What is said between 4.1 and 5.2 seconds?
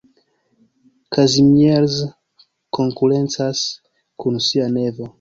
kun sia nevo.